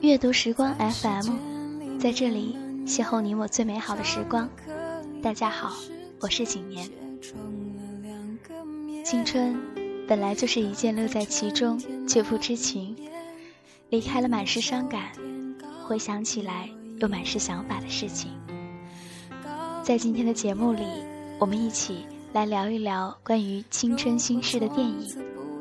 [0.00, 2.56] 阅读时光 FM，在这里
[2.86, 4.48] 邂逅你我最美好的时光。
[5.20, 5.72] 大家好，
[6.20, 6.88] 我是景年。
[9.04, 9.58] 青春
[10.06, 11.76] 本来就是一件乐在其中
[12.06, 12.96] 却不知情，
[13.90, 15.10] 离开了满是伤感，
[15.84, 18.30] 回想起来又满是想法的事情。
[19.82, 20.84] 在今天的节目里，
[21.40, 25.04] 我们一起来聊一聊关于青春心事的电影，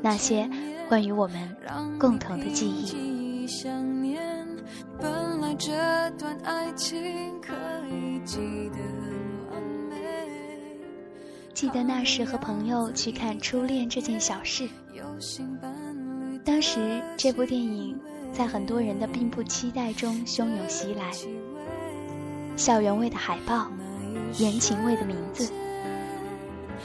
[0.04, 0.48] 那些。
[0.88, 1.56] 关于我们
[2.00, 3.46] 共同的记忆。
[11.54, 14.64] 记得那时和朋友去看《初恋这件小事》，
[16.46, 18.00] 当时这部电影
[18.32, 21.12] 在很多人的并不期待中汹涌袭来。
[22.56, 23.72] 校园味的海报，
[24.38, 25.52] 言情味的名字，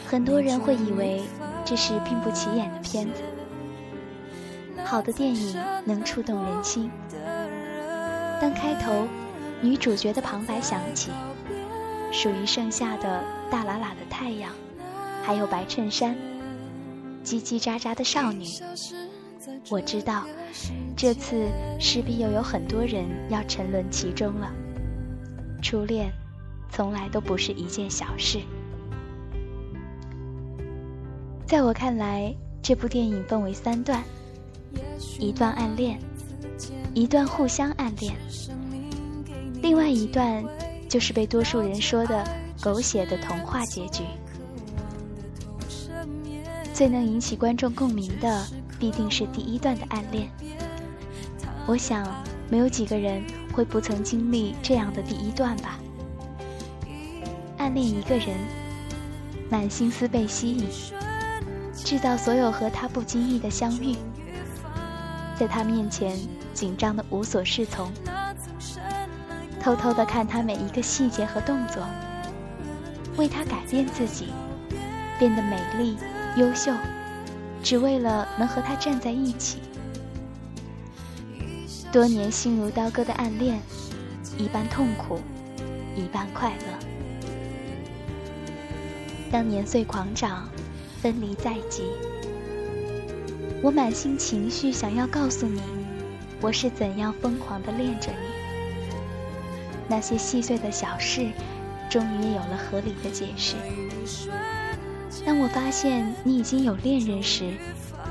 [0.07, 1.23] 很多人会以为
[1.65, 3.23] 这是并不起眼的片子。
[4.93, 6.91] 好的电影能触动人心。
[8.39, 9.09] 当开头
[9.63, 11.11] 女主角的旁白响起，
[12.13, 14.53] 属于盛夏的大喇喇的太阳，
[15.25, 16.15] 还有白衬衫、
[17.25, 18.45] 叽叽喳喳的少女，
[19.71, 20.27] 我知道，
[20.95, 21.49] 这次
[21.81, 24.53] 势必又有很多人要沉沦其中了。
[25.63, 26.13] 初恋，
[26.69, 28.41] 从来都不是一件小事。
[31.47, 34.05] 在我看来，这部电影分为三段。
[35.19, 35.99] 一段暗恋，
[36.95, 38.15] 一段互相暗恋，
[39.63, 40.45] 另外一段
[40.89, 42.25] 就是被多数人说的
[42.61, 44.03] 狗血的童话结局。
[46.73, 48.47] 最能引起观众共鸣的，
[48.79, 50.29] 必定是第一段的暗恋。
[51.67, 52.05] 我想，
[52.49, 55.79] 没有几个人会不曾经历这样的第一段吧。
[57.59, 58.37] 暗恋一个人，
[59.49, 60.67] 满心思被吸引，
[61.73, 63.95] 制造所有和他不经意的相遇。
[65.43, 66.17] 在他面前
[66.55, 67.91] 紧张的无所适从，
[69.61, 71.85] 偷偷的看他每一个细节和动作，
[73.17, 74.29] 为他改变自己，
[75.19, 75.97] 变得美丽
[76.37, 76.73] 优秀，
[77.61, 79.59] 只为了能和他站在一起。
[81.91, 83.61] 多年心如刀割的暗恋，
[84.39, 85.19] 一半痛苦，
[85.97, 86.67] 一半快乐。
[89.29, 90.49] 当年岁狂长，
[91.01, 91.83] 分离在即。
[93.63, 95.63] 我满心情绪，想要告诉你，
[96.41, 98.27] 我是怎样疯狂的恋着你。
[99.87, 101.31] 那些细碎的小事，
[101.89, 103.55] 终于有了合理的解释。
[105.25, 107.53] 当我发现你已经有恋人时，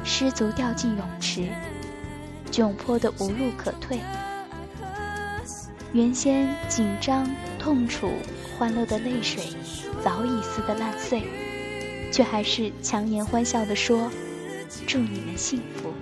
[0.06, 1.50] 失足掉进泳池，
[2.50, 4.00] 窘迫的无路可退。
[5.92, 7.30] 原先紧张、
[7.60, 8.10] 痛楚、
[8.58, 9.44] 欢乐的泪水，
[10.02, 11.24] 早已撕得烂碎，
[12.10, 14.10] 却还是强颜欢笑地说。
[14.88, 15.94] 祝你们幸福。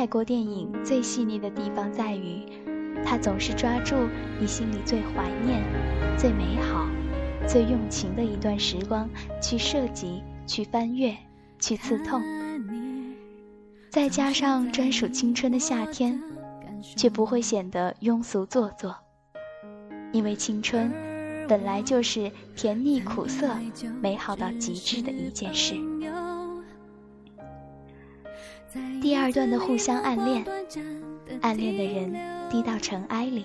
[0.00, 2.46] 泰国电影最细腻的地方在于，
[3.04, 3.94] 它总是抓住
[4.40, 5.62] 你心里最怀念、
[6.16, 6.88] 最美好、
[7.46, 9.06] 最用情的一段时光
[9.42, 11.14] 去涉及、去翻阅、
[11.58, 12.22] 去刺痛，
[13.90, 16.18] 再加上专属青春的夏天，
[16.96, 18.96] 却不会显得庸俗做作，
[20.12, 20.90] 因为青春
[21.46, 23.54] 本来就是甜腻苦涩、
[24.00, 25.74] 美好到极致的一件事。
[29.00, 30.44] 第二段的互相暗恋，
[31.40, 33.44] 暗恋的人低到尘埃里，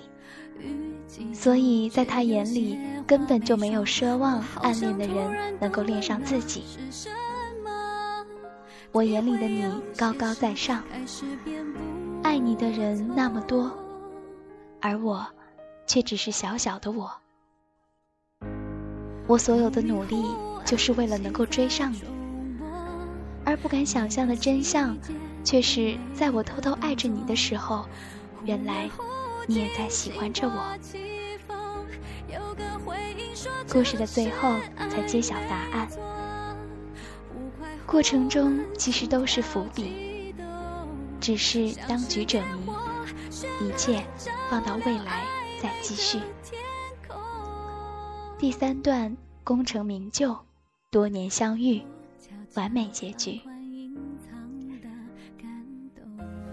[1.32, 6.64] 所以在他眼里根本就没有奢望暗恋的人能够恋上自己。
[8.92, 9.64] 我眼里的你
[9.96, 10.82] 高高在上，
[12.22, 13.70] 爱你的人那么多，
[14.80, 15.26] 而我
[15.86, 17.10] 却只是小小的我。
[19.26, 20.24] 我所有的努力
[20.64, 22.15] 就是为了能够追上你。
[23.62, 24.96] 不敢想象的真相，
[25.44, 27.84] 却是在我偷偷爱着你的时候，
[28.44, 28.88] 原来
[29.46, 30.78] 你也在喜欢着我。
[33.70, 35.88] 故事的最后才揭晓答案，
[37.84, 40.34] 过程中其实都是伏笔，
[41.20, 42.72] 只是当局者迷，
[43.60, 44.04] 一切
[44.48, 45.24] 放到未来
[45.60, 46.20] 再继续。
[48.38, 50.36] 第三段功成名就，
[50.90, 51.82] 多年相遇。
[52.54, 53.40] 完美结局。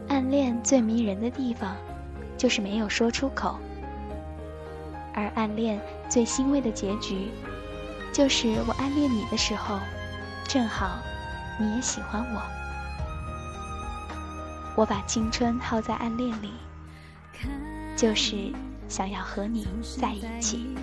[0.10, 1.76] 暗恋最迷人的地方，
[2.38, 3.58] 就是没有说出口。
[5.14, 5.80] 而暗恋
[6.10, 7.30] 最欣慰的结局，
[8.12, 9.80] 就是我暗恋你的时候，
[10.48, 11.00] 正好
[11.60, 12.42] 你也喜欢我。
[14.76, 16.52] 我把青春耗在暗恋里，
[17.96, 18.52] 就是
[18.88, 19.68] 想要和你
[20.00, 20.76] 在一起。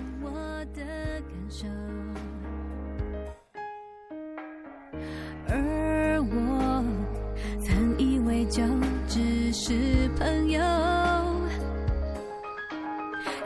[10.50, 10.60] 有，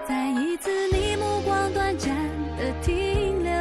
[0.08, 2.14] 再一次你目光短暂
[2.56, 3.52] 的停留，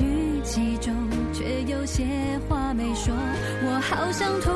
[0.00, 0.94] 语气中
[1.32, 2.04] 却有些
[2.48, 3.14] 话没说，
[3.62, 4.50] 我好想吐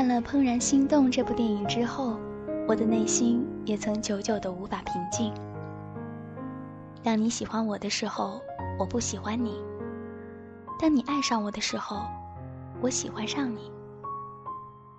[0.00, 2.16] 看了《怦然心动》这部电影之后，
[2.66, 5.30] 我的内心也曾久久的无法平静。
[7.02, 8.40] 当你喜欢我的时候，
[8.78, 9.50] 我不喜欢你；
[10.80, 12.00] 当你爱上我的时候，
[12.80, 13.70] 我喜欢上你；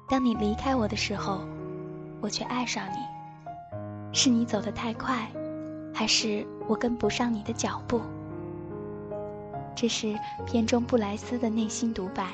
[0.08, 1.40] 当你离开我的时候，
[2.22, 4.14] 我却爱上你。
[4.14, 5.28] 是你走得太快，
[5.92, 8.00] 还是我跟不上你的脚步？
[9.76, 10.16] 这是
[10.46, 12.34] 片中布莱斯的内心独白。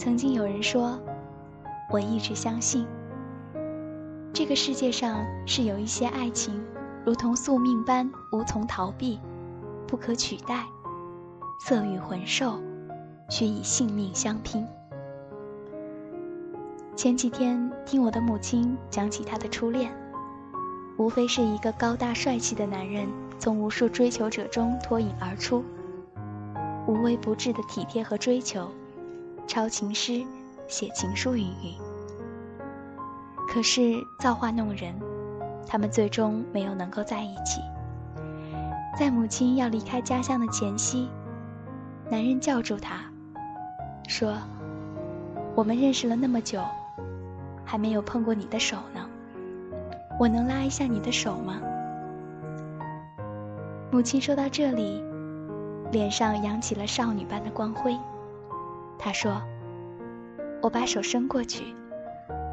[0.00, 0.98] 曾经有人说，
[1.90, 2.86] 我一直相信，
[4.32, 6.58] 这个世界上是有一些爱情，
[7.04, 9.20] 如同宿命般无从逃避，
[9.86, 10.64] 不可取代，
[11.66, 12.58] 色与魂兽，
[13.28, 14.66] 须以性命相拼。
[16.96, 19.92] 前几天听我的母亲讲起她的初恋，
[20.96, 23.06] 无非是一个高大帅气的男人
[23.38, 25.62] 从无数追求者中脱颖而出，
[26.86, 28.66] 无微不至的体贴和追求。
[29.50, 30.24] 抄情诗，
[30.68, 31.74] 写情书，云云。
[33.48, 34.94] 可是造化弄人，
[35.66, 37.60] 他们最终没有能够在一起。
[38.96, 41.08] 在母亲要离开家乡的前夕，
[42.08, 43.00] 男人叫住她，
[44.06, 44.38] 说
[45.56, 46.62] ：“我们认识了那么久，
[47.64, 49.04] 还没有碰过你的手呢，
[50.16, 51.60] 我能拉一下你的手吗？”
[53.90, 55.02] 母亲说到这里，
[55.90, 57.98] 脸上扬起了少女般的光辉。
[59.02, 59.40] 他说
[60.60, 61.74] ：“我把手伸过去，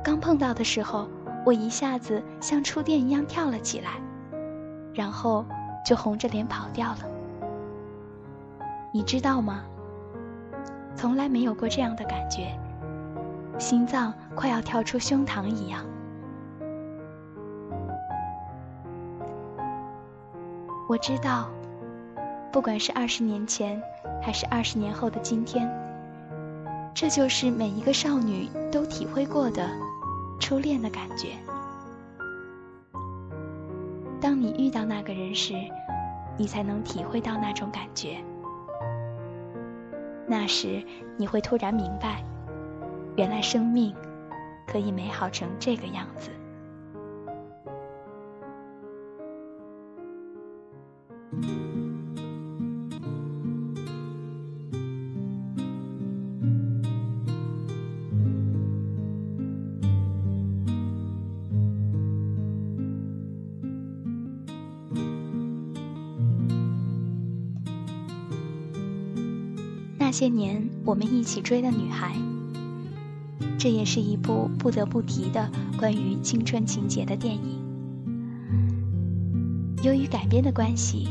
[0.01, 1.10] 刚碰到的时候，
[1.46, 3.92] 我一下子像触电一样跳了起来，
[4.94, 5.46] 然后
[5.86, 7.00] 就红着脸跑掉了。
[8.94, 9.66] 你知道吗？
[10.96, 12.58] 从来没有过这样的感觉，
[13.60, 15.84] 心脏快要跳出胸膛一样。
[20.88, 21.50] 我知道，
[22.54, 23.84] 不管是二十年前，
[24.22, 25.70] 还是二十年后的今天。”
[27.00, 29.70] 这就是每一个少女都体会过的
[30.39, 31.27] 初恋的感觉。
[34.20, 35.54] 当你遇到那个人时，
[36.39, 38.18] 你才能体会到那种感觉。
[40.25, 40.84] 那时
[41.18, 42.24] 你会突然明白，
[43.16, 43.94] 原来生命
[44.66, 46.32] 可以美好成这个样子。
[70.08, 72.16] 那些年我们一起追的女孩，
[73.60, 77.60] 这也是一部不得不提的关于青春情节的电影。
[79.84, 81.10] 由于改编的关系，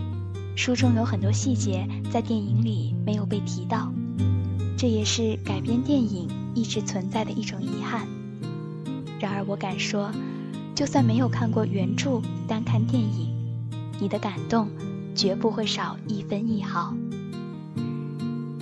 [0.56, 3.92] 书中有很多细节在电影里没有被提到，
[4.78, 8.08] 这也是改编电影一直存在的一种遗憾。
[9.20, 10.10] 然而我敢说，
[10.74, 13.28] 就算没有看过原著，单看电影，
[14.00, 14.70] 你的感动
[15.14, 16.96] 绝不会少一分一毫，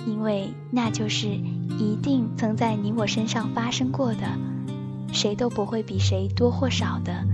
[0.05, 4.21] 因为那就是一定曾在你我身上发生过的，
[5.11, 7.25] 谁都不会比谁多或少的，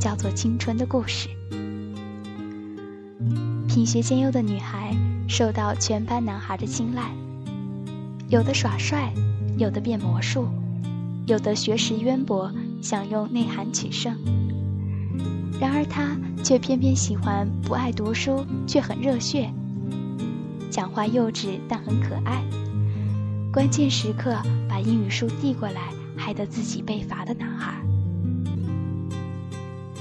[0.00, 1.28] 叫做青春的故事。
[3.68, 4.94] 品学兼优的女孩
[5.28, 7.10] 受到全班男孩的青睐，
[8.28, 9.12] 有的耍帅，
[9.56, 10.46] 有的变魔术，
[11.26, 12.52] 有的学识渊博，
[12.82, 14.14] 想用内涵取胜。
[15.58, 19.50] 然而她却偏偏喜欢不爱读书却很热血，
[20.72, 22.42] 讲话幼稚但很可爱，
[23.52, 24.34] 关键时刻
[24.66, 27.74] 把英语书递过来，害得自己被罚的男孩。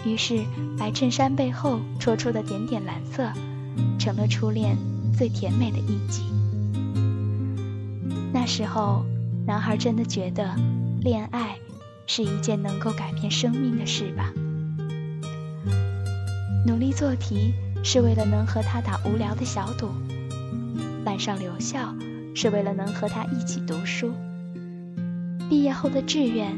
[0.05, 0.43] 于是
[0.79, 3.29] 白衬衫背后戳出的点点蓝色。
[3.97, 4.75] 成了初恋
[5.15, 6.23] 最甜美的印记。
[8.33, 9.05] 那时候，
[9.45, 10.55] 男孩真的觉得，
[11.01, 11.55] 恋爱
[12.07, 14.33] 是一件能够改变生命的事吧？
[16.65, 19.89] 努力做题是为了能和他打无聊的小赌，
[21.05, 21.95] 晚上留校
[22.35, 24.13] 是为了能和他一起读书，
[25.49, 26.55] 毕业后的志愿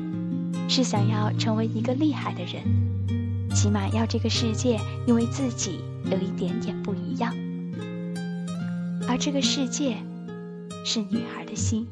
[0.70, 2.64] 是想要成为一个厉害的人，
[3.56, 5.80] 起码要这个世界因为自己。
[6.12, 7.34] 有一点点不一样，
[9.08, 9.96] 而这个世界
[10.84, 11.88] 是女孩的心。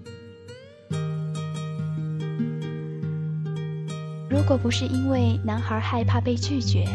[4.29, 6.85] 如果不是因为男孩害怕被拒绝，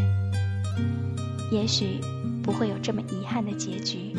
[1.51, 1.99] 也许
[2.43, 4.15] 不会有这么遗憾的结局。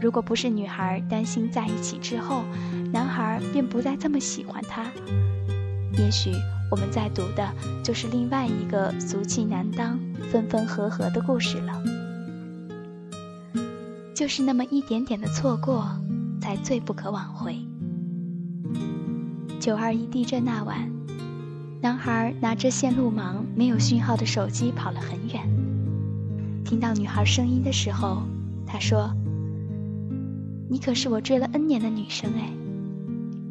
[0.00, 2.44] 如果不是女孩担心在一起之后，
[2.92, 4.84] 男孩便不再这么喜欢她，
[5.98, 6.32] 也许。
[6.70, 7.48] 我们在读的
[7.82, 9.98] 就是另外一个俗气难当、
[10.30, 11.82] 分分合合的故事了。
[14.14, 15.88] 就是那么一点点的错过，
[16.42, 17.56] 才最不可挽回。
[19.58, 20.90] 九二一地震那晚，
[21.80, 25.42] 男孩拿着线路盲、没有讯号的手机跑了很远。
[26.66, 28.24] 听到女孩声音的时候，
[28.66, 29.10] 他说
[30.68, 32.50] ：“你可是我追了 N 年的女生哎，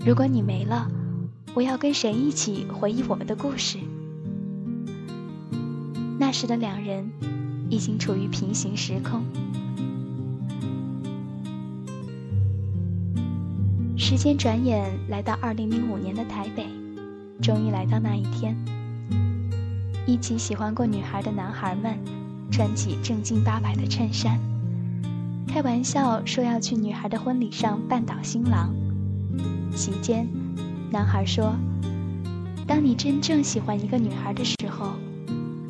[0.05, 0.89] 如果你没了。”
[1.53, 3.79] 我要跟谁一起回忆我们的故事？
[6.19, 7.09] 那时的两人
[7.67, 9.23] 已经处于平行时空。
[13.97, 16.67] 时间转眼来到二零零五年的台北，
[17.41, 18.55] 终于来到那一天。
[20.05, 21.97] 一起喜欢过女孩的男孩们，
[22.51, 24.39] 穿起正经八百的衬衫，
[25.47, 28.73] 开玩笑说要去女孩的婚礼上绊倒新郎。
[29.75, 30.27] 席间。
[30.89, 31.53] 男孩说
[32.65, 34.93] ：“当你真正喜欢一个女孩的时候，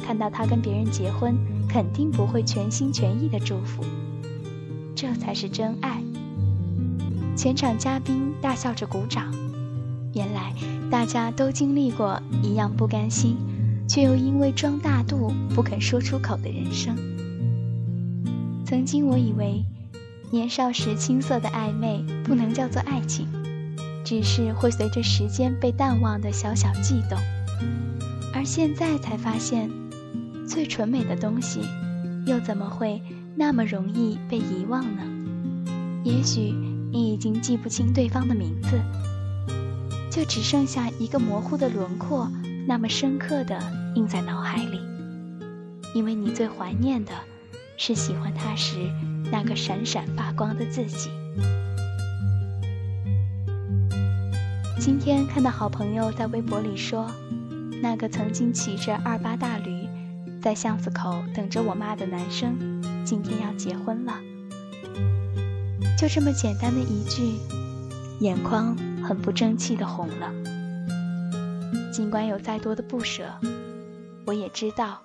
[0.03, 1.35] 看到她跟别人结婚，
[1.67, 3.83] 肯定不会全心全意的祝福，
[4.95, 6.03] 这才是真爱。”
[7.35, 9.33] 全场嘉宾大笑着鼓掌。
[10.13, 10.53] 原来
[10.91, 13.37] 大家都经历过一样不甘心，
[13.87, 16.95] 却又因为装大度不肯说出口的人生。
[18.67, 19.63] 曾经我以为，
[20.29, 23.25] 年少时青涩的暧昧不能叫做爱情。
[24.03, 27.17] 只是会随着时间被淡忘的小小悸动，
[28.33, 29.69] 而现在才发现，
[30.45, 31.61] 最纯美的东西，
[32.25, 33.01] 又怎么会
[33.37, 35.01] 那么容易被遗忘呢？
[36.03, 36.53] 也许
[36.91, 38.81] 你已经记不清对方的名字，
[40.11, 42.29] 就只剩下一个模糊的轮廓，
[42.67, 43.61] 那么深刻的
[43.95, 44.81] 印在脑海里，
[45.95, 47.13] 因为你最怀念的，
[47.77, 48.91] 是喜欢他时
[49.31, 51.09] 那个闪闪发光的自己。
[54.79, 57.09] 今天看到好朋友在微博里说，
[57.81, 59.87] 那个曾经骑着二八大驴，
[60.41, 62.57] 在巷子口等着我妈的男生，
[63.05, 64.13] 今天要结婚了。
[65.97, 67.35] 就这么简单的一句，
[68.21, 70.31] 眼眶很不争气的红了。
[71.91, 73.25] 尽管有再多的不舍，
[74.25, 75.01] 我也知道，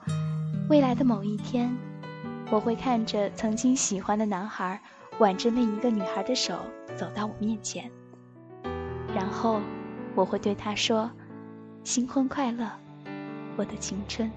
[0.68, 1.74] 未来的某一天，
[2.52, 4.78] 我会看着曾经喜欢的男孩，
[5.18, 6.58] 挽着另一个女孩的手
[6.94, 7.90] 走到我面前。
[9.14, 9.58] 然后，
[10.14, 11.10] 我会对他说
[11.82, 12.70] ：“新婚快乐，
[13.56, 14.30] 我的青春。”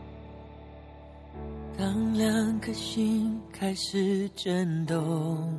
[1.77, 5.53] 当两颗心开始震动，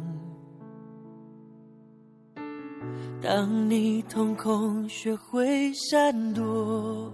[3.20, 7.12] 当你瞳孔学会闪躲，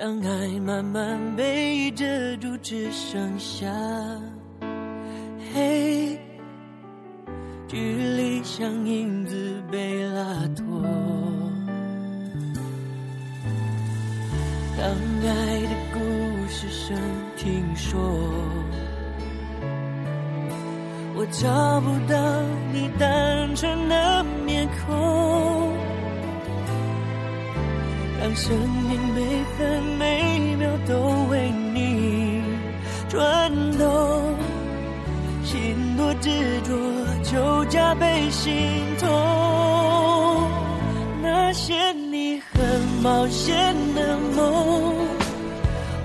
[0.00, 2.06] 当爱慢慢被遮
[2.38, 3.70] 住，只剩下
[5.52, 6.18] 黑。
[7.68, 10.64] 距离像影子被拉脱，
[14.78, 15.98] 当爱的故
[16.48, 16.96] 事声
[17.36, 18.00] 听说，
[21.14, 22.42] 我找不到
[22.72, 25.89] 你单纯的面孔。
[28.20, 29.22] 让生命每
[29.56, 30.94] 分每秒都
[31.30, 32.42] 为你
[33.08, 34.36] 转动，
[35.42, 36.76] 心多执着
[37.22, 38.52] 就加倍心
[38.98, 39.08] 痛。
[41.22, 44.94] 那些你很冒险的梦，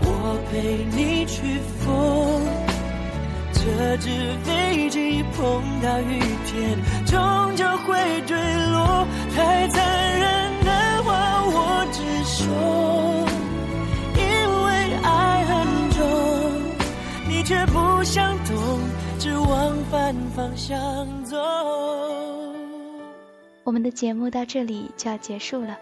[0.02, 2.42] 我陪你去疯。
[3.52, 4.10] 这只
[4.46, 8.38] 飞机碰到雨天，终究会坠
[8.72, 9.06] 落，
[9.36, 10.55] 太残忍。
[14.16, 14.24] 因
[14.64, 15.54] 为爱很
[15.92, 16.00] 重，
[17.28, 18.80] 你却不想懂，
[19.20, 20.78] 只往反方向
[21.24, 21.38] 走。
[23.64, 25.78] 我们的节目到这里就要结束了，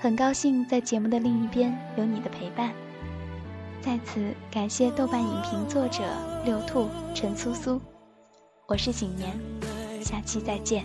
[0.00, 2.72] 很高兴在节目的另一边有你的陪伴。
[3.80, 6.02] 在此感谢豆瓣影评作者
[6.44, 7.80] 六兔陈苏苏，
[8.66, 9.38] 我是景年，
[10.02, 10.84] 下期再见。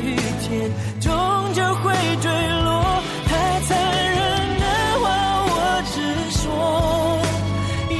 [0.00, 1.12] 雨天，终
[1.54, 2.30] 究会坠
[2.64, 3.02] 落。
[3.26, 4.18] 太残忍
[4.60, 4.64] 的
[5.02, 5.04] 话，
[5.48, 5.52] 我
[5.92, 5.94] 直
[6.38, 6.40] 说。
[7.90, 7.94] 因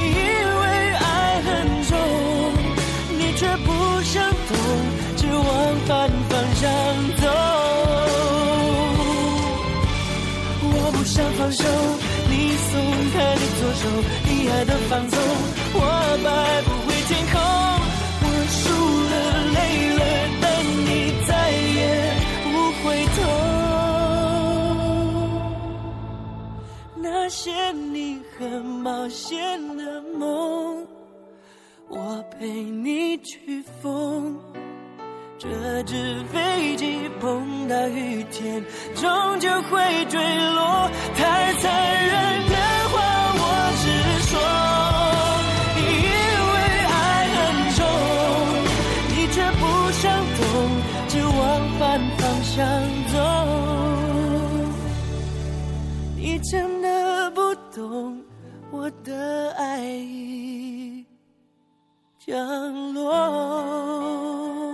[0.61, 0.63] 为
[0.95, 1.05] 爱
[1.41, 1.47] 很
[1.89, 1.91] 重，
[3.17, 3.67] 你却不
[4.03, 4.13] 想
[4.47, 4.51] 懂，
[5.17, 5.45] 只往
[5.87, 5.89] 反
[6.29, 6.63] 方向
[7.17, 7.23] 走。
[10.69, 11.63] 我不想放手，
[12.29, 12.33] 你
[12.69, 12.71] 松
[13.13, 13.83] 开的左手，
[14.25, 15.17] 你爱的放纵，
[15.73, 15.79] 我
[16.23, 16.27] 摆
[16.63, 16.69] 不
[29.07, 30.85] 很冒险的梦，
[31.87, 34.37] 我陪你去疯。
[35.39, 35.47] 这
[35.83, 38.61] 纸飞机碰到雨天，
[38.95, 40.89] 终究会坠落。
[41.15, 41.71] 太残
[42.05, 42.55] 忍的
[42.91, 42.95] 话，
[43.39, 43.43] 我
[43.79, 43.85] 直
[44.27, 44.35] 说。
[45.79, 45.85] 因
[46.51, 46.55] 为
[46.91, 46.99] 爱
[47.37, 47.39] 很
[47.77, 47.79] 重，
[49.13, 50.03] 你却不想
[50.35, 50.43] 懂，
[51.07, 51.39] 只往
[51.79, 51.81] 反
[52.17, 52.55] 方向
[53.13, 53.15] 走。
[56.17, 58.19] 你真的不懂
[58.69, 61.05] 我的爱已
[62.17, 64.66] 降落。